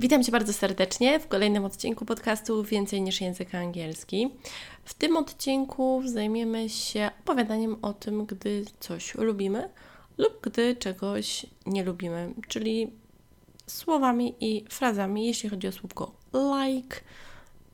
[0.00, 4.30] Witam Cię bardzo serdecznie w kolejnym odcinku podcastu Więcej niż język angielski.
[4.84, 9.68] W tym odcinku zajmiemy się opowiadaniem o tym, gdy coś lubimy
[10.18, 12.90] lub gdy czegoś nie lubimy, czyli
[13.66, 16.96] słowami i frazami, jeśli chodzi o słówko like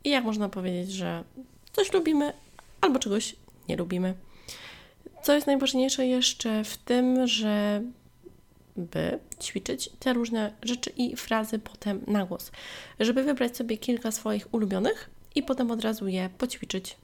[0.05, 1.25] i jak można powiedzieć, że
[1.73, 2.33] coś lubimy
[2.81, 3.37] albo czegoś
[3.69, 4.15] nie lubimy.
[5.23, 7.83] Co jest najważniejsze jeszcze w tym, że
[8.81, 12.51] by ćwiczyć te różne rzeczy i frazy potem na głos,
[13.01, 16.97] żeby wybrać sobie kilka swoich ulubionych i potem od razu je poćwiczyć.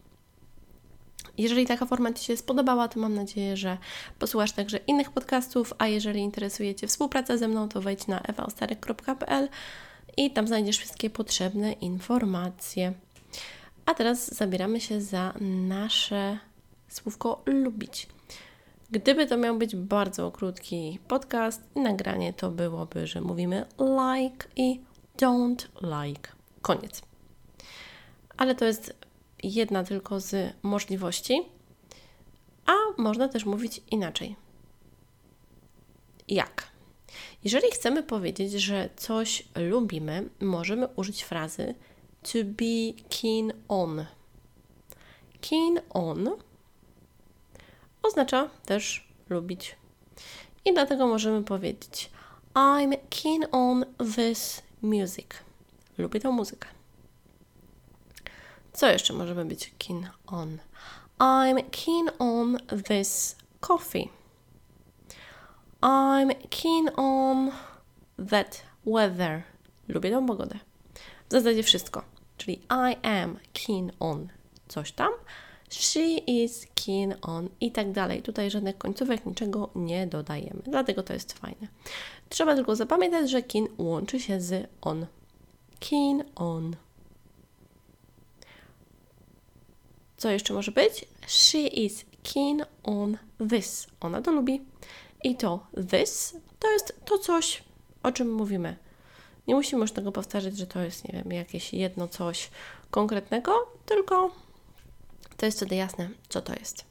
[1.39, 3.79] Jeżeli taka forma Ci się spodobała, to mam nadzieję, że
[4.19, 9.49] posłuchasz także innych podcastów, a jeżeli interesuje Cię współpraca ze mną, to wejdź na ewaostarek.pl
[10.17, 12.93] i tam znajdziesz wszystkie potrzebne informacje.
[13.87, 16.39] A teraz zabieramy się za nasze
[16.89, 18.09] słówko lubić.
[18.91, 24.81] Gdyby to miał być bardzo krótki podcast nagranie, to byłoby, że mówimy like i
[25.19, 26.33] don't like.
[26.63, 27.03] Koniec.
[28.37, 28.97] Ale to jest
[29.43, 31.43] jedna tylko z możliwości,
[32.67, 34.37] a można też mówić inaczej.
[36.29, 36.69] Jak?
[37.45, 41.75] Jeżeli chcemy powiedzieć, że coś lubimy, możemy użyć frazy
[42.23, 44.05] to be keen on.
[45.41, 46.29] Keen on
[48.07, 49.77] oznacza też lubić.
[50.65, 52.11] I dlatego możemy powiedzieć
[52.55, 53.85] I'm keen on
[54.17, 55.27] this music.
[55.99, 56.69] Lubię tę muzykę.
[58.73, 60.59] Co jeszcze możemy być keen on?
[61.19, 64.09] I'm keen on this coffee.
[65.81, 67.51] I'm keen on
[68.31, 69.43] that weather.
[69.89, 70.59] Lubię tę pogodę.
[71.29, 72.03] W zasadzie wszystko.
[72.37, 74.29] Czyli I am keen on
[74.69, 75.13] coś tam,
[75.71, 78.23] she is keen on i tak dalej.
[78.23, 81.69] Tutaj żadnych końcówek, niczego nie dodajemy, dlatego to jest fajne.
[82.29, 85.07] Trzeba tylko zapamiętać, że keen łączy się z on.
[85.91, 86.77] Keen on.
[90.17, 91.05] Co jeszcze może być?
[91.27, 93.19] She is keen on
[93.51, 93.87] this.
[94.01, 94.63] Ona to lubi.
[95.25, 97.65] I to this to jest to coś,
[98.03, 98.77] o czym mówimy.
[99.47, 102.51] Nie musimy już tego powtarzać, że to jest, nie wiem, jakieś jedno coś
[102.91, 103.53] konkretnego,
[103.87, 104.31] tylko
[105.37, 106.85] to jest wtedy jasne, co to jest.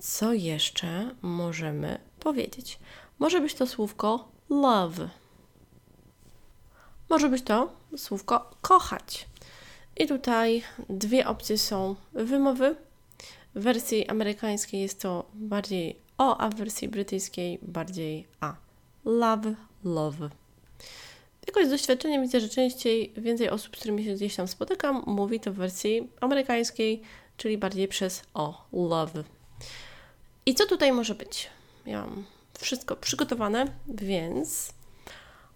[0.00, 2.78] Co jeszcze możemy powiedzieć?
[3.18, 5.08] Może być to słówko love.
[7.08, 9.28] Może być to słówko kochać.
[9.96, 12.76] I tutaj dwie opcje są wymowy.
[13.54, 18.54] W wersji amerykańskiej jest to bardziej o, a w wersji brytyjskiej bardziej a.
[19.04, 20.41] Love, love.
[21.46, 25.40] Jakoś z doświadczenia widzę, że częściej więcej osób, z którymi się gdzieś tam spotykam, mówi
[25.40, 27.02] to w wersji amerykańskiej,
[27.36, 29.24] czyli bardziej przez o, love.
[30.46, 31.50] I co tutaj może być?
[31.86, 32.24] Ja mam
[32.58, 34.72] wszystko przygotowane, więc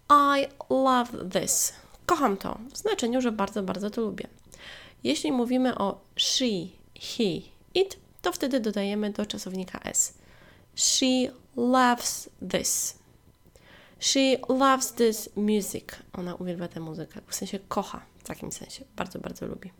[0.09, 1.73] I love this.
[2.05, 4.27] Kocham to w znaczeniu, że bardzo, bardzo to lubię.
[5.03, 6.67] Jeśli mówimy o she,
[6.99, 7.41] he,
[7.73, 10.13] it, to wtedy dodajemy do czasownika s.
[10.75, 12.96] She loves this.
[13.99, 15.85] She loves this music.
[16.13, 18.85] Ona uwielbia tę muzykę, w sensie kocha, w takim sensie.
[18.95, 19.71] Bardzo, bardzo lubi.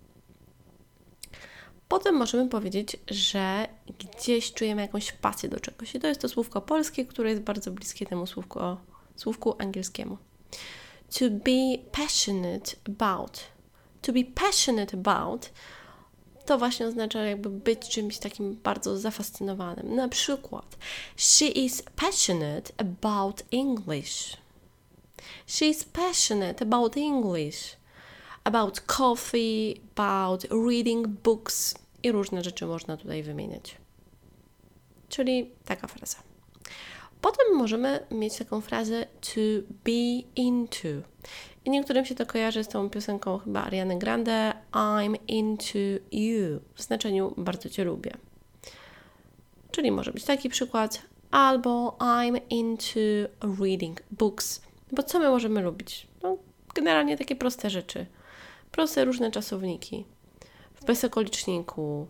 [1.87, 3.67] Potem możemy powiedzieć, że
[3.99, 5.95] gdzieś czujemy jakąś pasję do czegoś.
[5.95, 8.25] I to jest to słówko polskie, które jest bardzo bliskie temu
[9.15, 10.17] słówku, angielskiemu.
[11.19, 13.39] To be passionate about.
[14.01, 15.49] To be passionate about
[16.47, 19.95] to właśnie oznacza jakby być czymś takim bardzo zafascynowanym.
[19.95, 20.77] Na przykład,
[21.15, 24.37] she is passionate about English.
[25.47, 27.57] She is passionate about English,
[28.43, 33.77] about coffee, about reading books i różne rzeczy można tutaj wymieniać.
[35.09, 36.17] Czyli taka fraza.
[37.21, 39.41] Potem możemy mieć taką frazę to
[39.83, 40.87] be into.
[41.67, 45.79] I niektórym się to kojarzy z tą piosenką chyba Ariany Grande I'm into
[46.11, 48.11] you w znaczeniu bardzo Cię lubię.
[49.71, 51.01] Czyli może być taki przykład
[51.31, 52.99] albo I'm into
[53.61, 54.61] reading books.
[54.91, 56.07] Bo co my możemy lubić?
[56.23, 56.37] No,
[56.75, 58.05] generalnie takie proste rzeczy.
[58.71, 60.05] Proste różne czasowniki.
[60.75, 62.07] W bezokoliczniku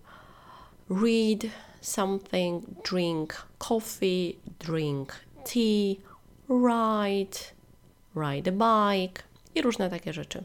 [0.89, 1.51] read
[1.81, 5.15] something, drink coffee, drink
[5.45, 5.95] tea,
[6.49, 7.37] ride,
[8.15, 9.26] ride a bike,
[9.57, 10.43] i różne takie rzeczy.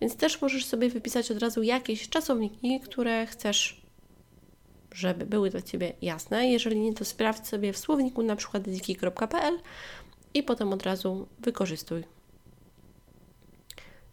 [0.00, 3.82] Więc też możesz sobie wypisać od razu jakieś czasowniki, które chcesz,
[4.92, 6.48] żeby były dla Ciebie jasne.
[6.48, 9.58] Jeżeli nie, to sprawdź sobie w słowniku na przykład dziki.pl
[10.34, 12.04] i potem od razu wykorzystuj.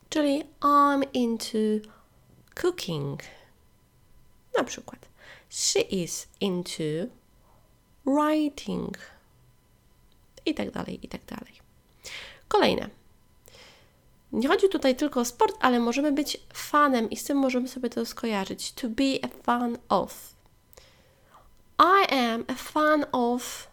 [0.10, 1.90] Czyli I'm into
[2.62, 3.24] cooking.
[4.58, 5.08] Na przykład
[5.50, 6.84] she is into
[8.06, 8.98] writing.
[10.46, 11.54] I tak dalej, i tak dalej.
[12.48, 12.90] Kolejne.
[14.32, 17.90] Nie chodzi tutaj tylko o sport, ale możemy być fanem i z tym możemy sobie
[17.90, 18.72] to skojarzyć.
[18.72, 20.34] To be a fan of.
[21.80, 23.68] I am a fan of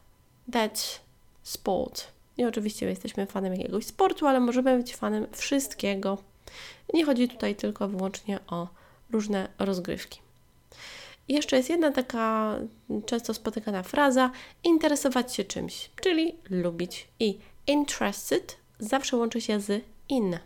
[0.53, 1.01] that
[1.43, 2.07] sport.
[2.37, 6.19] I oczywiście jesteśmy fanem jakiegoś sportu, ale możemy być fanem wszystkiego.
[6.95, 8.69] Nie chodzi tutaj tylko wyłącznie o
[9.11, 10.21] różne rozgrywki.
[11.29, 12.59] I jeszcze jest jedna taka
[13.07, 14.31] często spotykana fraza:
[14.65, 17.09] interesować się czymś, czyli lubić.
[17.21, 20.39] I interested zawsze łączy się z in.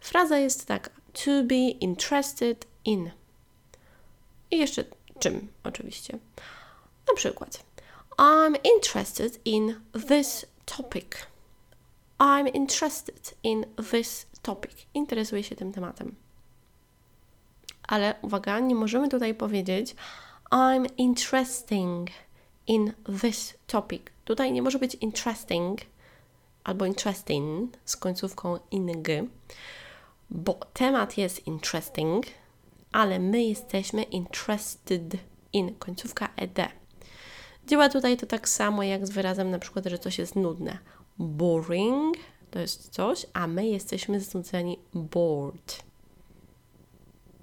[0.00, 3.10] Fraza jest taka: to be interested in.
[4.50, 4.84] I jeszcze
[5.18, 6.18] czym, oczywiście.
[7.08, 7.64] Na przykład:
[8.18, 11.26] I'm interested in this topic.
[12.18, 14.72] I'm interested in this topic.
[14.94, 16.14] Interesuję się tym tematem.
[17.88, 19.94] Ale uwaga, nie możemy tutaj powiedzieć
[20.50, 22.10] I'm interesting
[22.66, 24.02] in this topic.
[24.24, 25.80] Tutaj nie może być interesting
[26.66, 29.08] albo interesting z końcówką ing,
[30.30, 32.26] bo temat jest interesting,
[32.92, 35.16] ale my jesteśmy interested
[35.52, 36.58] in, końcówka ed.
[37.66, 40.78] Działa tutaj to tak samo jak z wyrazem na przykład, że coś jest nudne.
[41.18, 42.16] Boring
[42.50, 45.84] to jest coś, a my jesteśmy znudzeni bored.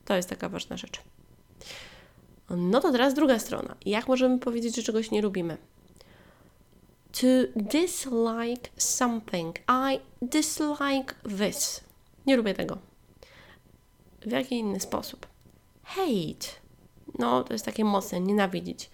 [0.06, 1.02] To jest taka ważna rzecz.
[2.50, 3.76] No to teraz druga strona.
[3.86, 5.58] Jak możemy powiedzieć, że czegoś nie lubimy?
[7.22, 9.60] To dislike something.
[9.68, 11.84] I dislike this.
[12.26, 12.78] Nie lubię tego.
[14.22, 15.28] W jaki inny sposób?
[15.84, 16.48] Hate.
[17.20, 18.90] No, to jest takie mocne, nienawidzić.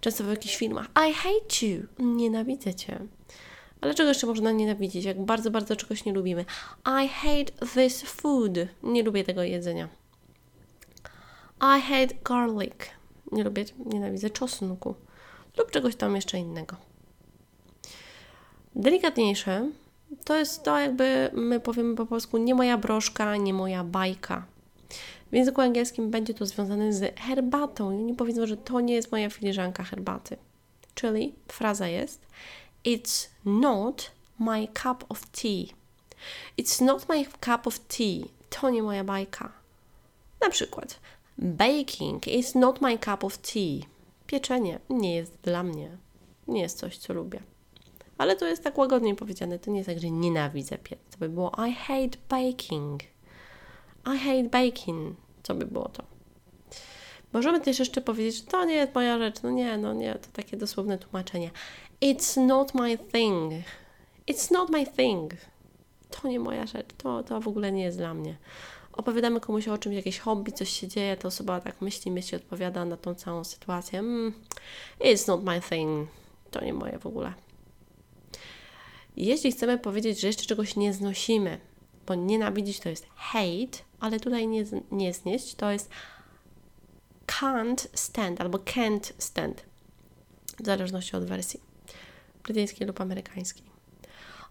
[0.00, 0.86] Często w jakichś filmach.
[1.08, 1.86] I hate you.
[1.98, 3.06] Nienawidzę cię.
[3.80, 6.44] Ale czego jeszcze można nienawidzić, jak bardzo, bardzo czegoś nie lubimy?
[7.04, 8.52] I hate this food.
[8.82, 9.88] Nie lubię tego jedzenia.
[11.60, 12.74] I hate garlic.
[13.32, 14.94] Nie lubię, nienawidzę czosnku.
[15.56, 16.89] Lub czegoś tam jeszcze innego.
[18.74, 19.70] Delikatniejsze
[20.24, 24.46] to jest to, jakby my powiemy po polsku, nie moja broszka, nie moja bajka.
[25.32, 27.92] W języku angielskim będzie to związane z herbatą.
[27.92, 30.36] I nie powiedzą, że to nie jest moja filiżanka herbaty.
[30.94, 32.26] Czyli fraza jest
[32.84, 35.66] It's not my cup of tea.
[36.58, 38.28] It's not my cup of tea.
[38.50, 39.52] To nie moja bajka.
[40.40, 41.00] Na przykład
[41.38, 43.86] Baking is not my cup of tea.
[44.26, 45.96] Pieczenie nie jest dla mnie.
[46.48, 47.42] Nie jest coś, co lubię.
[48.20, 49.58] Ale to jest tak łagodnie powiedziane.
[49.58, 50.98] To nie jest tak, że nienawidzę piec.
[51.10, 53.02] To by było I hate baking.
[54.14, 55.16] I hate baking.
[55.42, 56.02] Co by było to?
[57.32, 59.42] Możemy też jeszcze powiedzieć, że to nie jest moja rzecz.
[59.42, 61.50] No nie, no nie, to takie dosłowne tłumaczenie.
[62.02, 63.52] It's not my thing.
[64.28, 65.32] It's not my thing.
[66.10, 66.86] To nie moja rzecz.
[66.98, 68.36] To, to w ogóle nie jest dla mnie
[68.92, 72.84] opowiadamy komuś o czymś, jakieś hobby, coś się dzieje, to osoba tak myśli, myśli, odpowiada
[72.84, 73.98] na tą całą sytuację.
[73.98, 74.32] Mm,
[75.00, 76.08] it's not my thing.
[76.50, 77.32] To nie moje w ogóle.
[79.16, 81.60] Jeśli chcemy powiedzieć, że jeszcze czegoś nie znosimy,
[82.06, 85.90] bo nienawidzić to jest hate, ale tutaj nie, nie znieść to jest
[87.26, 89.64] can't stand albo can't stand,
[90.62, 91.60] w zależności od wersji
[92.42, 93.70] brytyjskiej lub amerykańskiej.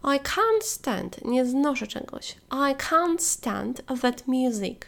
[0.03, 2.35] I can't stand, nie znoszę czegoś.
[2.51, 4.79] I can't stand that music.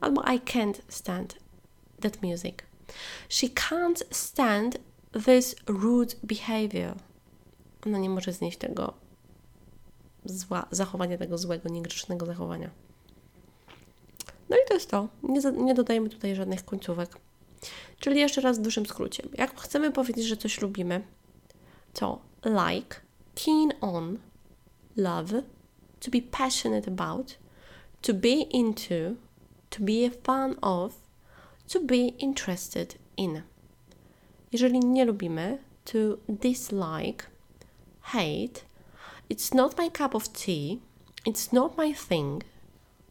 [0.00, 1.36] Albo I can't stand
[2.00, 2.54] that music.
[3.28, 4.78] She can't stand
[5.24, 6.94] this rude behavior.
[7.86, 9.01] Ona nie może znieść tego
[10.24, 12.70] zła, zachowania, tego złego, niegrzecznego zachowania.
[14.50, 15.08] No i to jest to.
[15.22, 17.18] Nie, nie dodajemy tutaj żadnych końcówek.
[17.98, 19.22] Czyli jeszcze raz w dużym skrócie.
[19.34, 21.02] Jak chcemy powiedzieć, że coś lubimy,
[21.94, 22.96] to like,
[23.34, 24.18] keen on,
[24.96, 25.42] love,
[26.00, 27.38] to be passionate about,
[28.00, 28.94] to be into,
[29.70, 30.94] to be a fan of,
[31.72, 33.42] to be interested in.
[34.52, 35.98] Jeżeli nie lubimy, to
[36.28, 37.26] dislike,
[38.00, 38.60] hate,
[39.30, 40.80] it's not my cup of tea,
[41.26, 42.44] it's not my thing,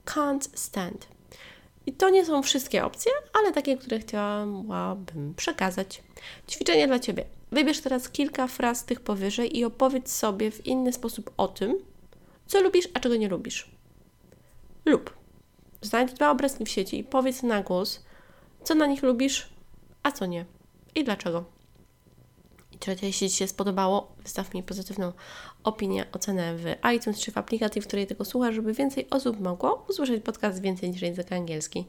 [0.06, 1.08] can't stand.
[1.86, 6.04] I to nie są wszystkie opcje, ale takie, które chciałabym przekazać.
[6.50, 7.26] Ćwiczenie dla Ciebie.
[7.52, 11.80] Wybierz teraz kilka fraz tych powyżej i opowiedz sobie w inny sposób o tym,
[12.48, 13.72] co lubisz, a czego nie lubisz.
[14.86, 15.14] Lub
[15.82, 18.04] znajdź dwa obrazki w sieci i powiedz na głos,
[18.64, 19.50] co na nich lubisz,
[20.04, 20.46] a co nie
[20.96, 21.44] i dlaczego.
[22.82, 25.14] Trzecia, jeśli Ci się spodobało, wystaw mi pozytywną
[25.64, 29.86] opinię, ocenę w iTunes czy w aplikacji, w której tego słuchasz, żeby więcej osób mogło
[29.90, 31.86] usłyszeć podcast więcej niż język angielski.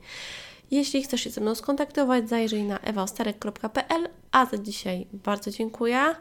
[0.70, 6.14] Jeśli chcesz się ze mną skontaktować, zajrzyj na ewaostarek.pl, a za dzisiaj bardzo dziękuję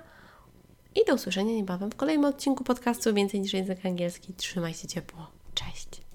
[0.96, 4.34] i do usłyszenia niebawem w kolejnym odcinku podcastu Więcej niż język angielski.
[4.34, 5.28] Trzymaj się ciepło.
[5.54, 6.11] Cześć!